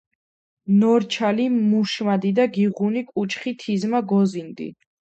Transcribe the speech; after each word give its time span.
ნორჩალი 0.79 1.45
მუშმადიდა 1.69 2.45
გიღუნი 2.55 3.01
კუჩხი 3.13 3.51
თიზმა 3.61 3.99
გოზინდი 4.11 4.67